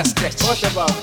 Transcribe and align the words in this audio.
a 0.00 0.04
stretch. 0.04 0.62
About? 0.72 0.99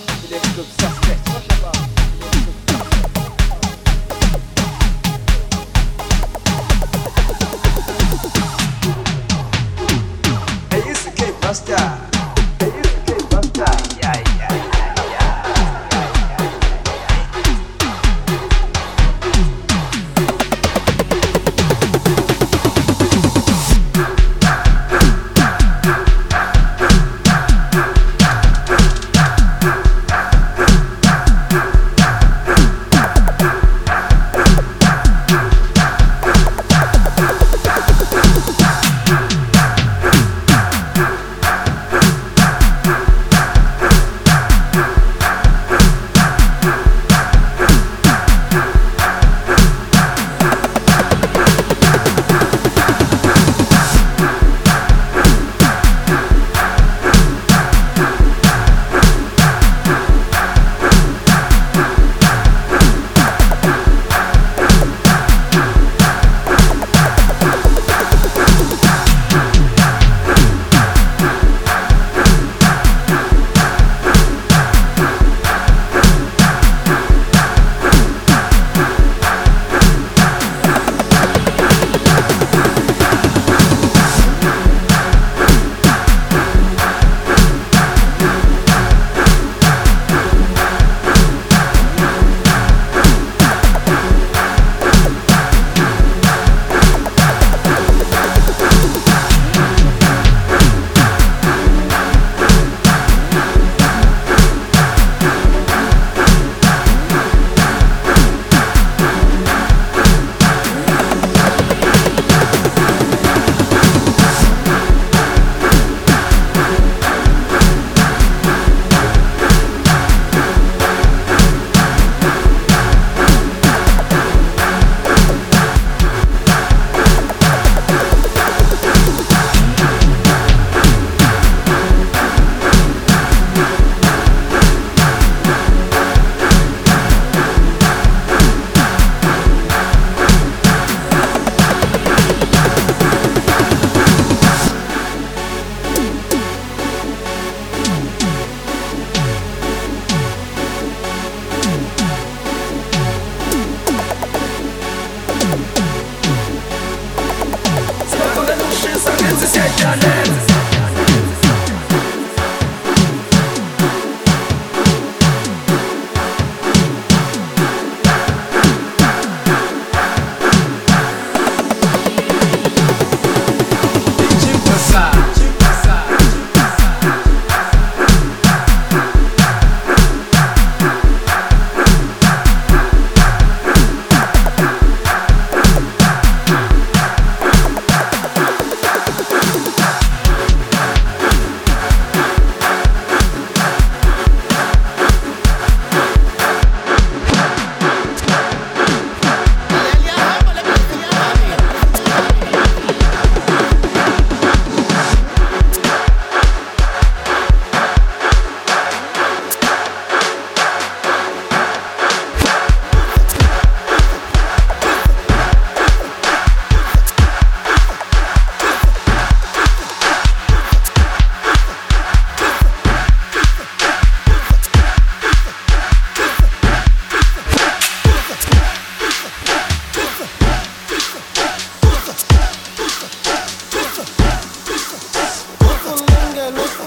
What's 234.90 235.86
a 235.86 235.96
lingo? 235.96 236.52
What's 236.58 236.80
a 236.80 236.87